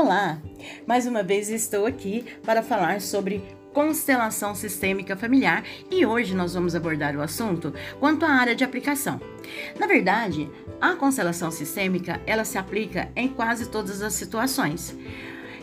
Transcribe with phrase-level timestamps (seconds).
[0.00, 0.40] Olá!
[0.86, 3.42] Mais uma vez estou aqui para falar sobre
[3.74, 9.20] constelação sistêmica familiar e hoje nós vamos abordar o assunto quanto à área de aplicação.
[9.76, 10.48] Na verdade,
[10.80, 14.96] a constelação sistêmica ela se aplica em quase todas as situações.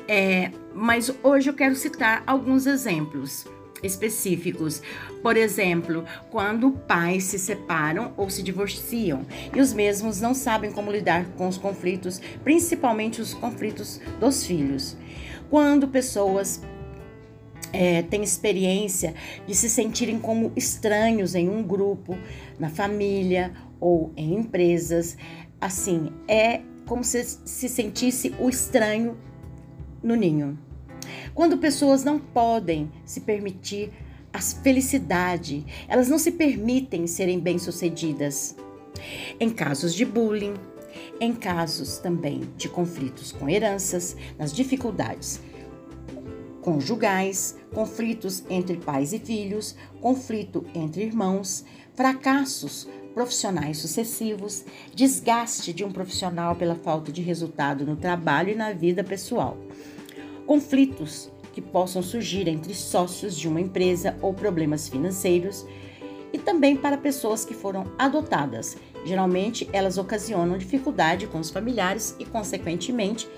[0.06, 3.48] É, mas hoje eu quero citar alguns exemplos
[3.84, 4.82] específicos.
[5.22, 10.92] Por exemplo, quando pais se separam ou se divorciam e os mesmos não sabem como
[10.92, 14.98] lidar com os conflitos, principalmente os conflitos dos filhos.
[15.50, 16.62] Quando pessoas
[17.72, 19.14] é, têm experiência
[19.46, 22.18] de se sentirem como estranhos em um grupo,
[22.58, 25.18] na família ou em empresas,
[25.60, 29.18] assim, é como se se sentisse o estranho
[30.02, 30.58] no ninho.
[31.36, 33.92] Quando pessoas não podem se permitir
[34.32, 38.56] a felicidade, elas não se permitem serem bem-sucedidas.
[39.38, 40.54] Em casos de bullying,
[41.20, 45.42] em casos também de conflitos com heranças, nas dificuldades
[46.62, 55.92] conjugais, conflitos entre pais e filhos, conflito entre irmãos, fracassos profissionais sucessivos, desgaste de um
[55.92, 59.58] profissional pela falta de resultado no trabalho e na vida pessoal
[60.46, 65.66] conflitos que possam surgir entre sócios de uma empresa ou problemas financeiros,
[66.34, 68.76] e também para pessoas que foram adotadas.
[69.06, 73.30] Geralmente, elas ocasionam dificuldade com os familiares e, consequentemente,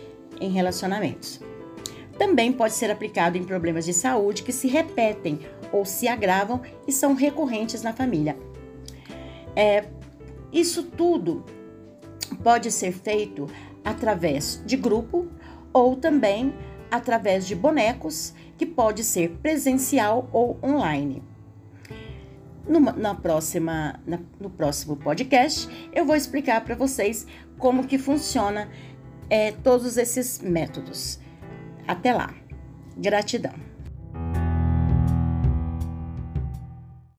[0.41, 1.39] em relacionamentos.
[2.17, 5.39] Também pode ser aplicado em problemas de saúde que se repetem
[5.72, 8.35] ou se agravam e são recorrentes na família.
[9.55, 9.85] É,
[10.52, 11.45] isso tudo
[12.44, 13.47] pode ser feito
[13.85, 15.28] através de grupo
[15.72, 16.53] ou também
[16.89, 21.23] através de bonecos, que pode ser presencial ou online.
[22.67, 27.25] Numa, na próxima, na, no próximo podcast, eu vou explicar para vocês
[27.57, 28.69] como que funciona
[29.29, 31.19] é, todos esses métodos.
[31.88, 32.33] Até lá.
[32.97, 33.53] Gratidão.